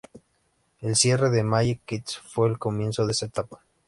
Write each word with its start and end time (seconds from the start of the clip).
El 0.79 0.95
cierre 0.95 1.29
de 1.29 1.43
Magic 1.43 1.81
Kids 1.85 2.17
fue 2.17 2.49
el 2.49 2.57
comienzo 2.57 3.05
de 3.05 3.11
esta 3.11 3.27
etapa. 3.27 3.61